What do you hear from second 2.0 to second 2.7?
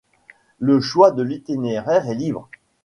est libre.